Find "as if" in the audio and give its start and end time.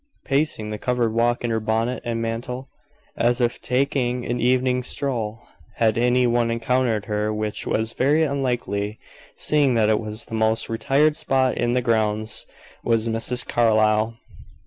3.15-3.61